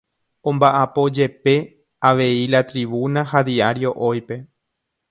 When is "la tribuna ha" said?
2.55-3.45